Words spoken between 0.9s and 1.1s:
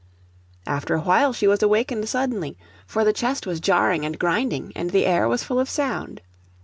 a